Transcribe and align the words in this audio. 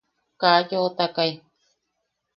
Ka 0.39 0.51
yoʼotakai. 0.69 1.31